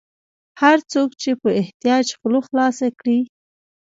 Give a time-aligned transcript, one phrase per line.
[0.61, 3.19] هر څوک چې په احتیاج خوله خلاصه کړي.